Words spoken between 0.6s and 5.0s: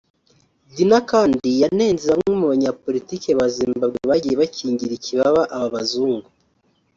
Dinha kandi yanenze bamwe mu banyapolitike ba Zimbabwe bagiye bakingira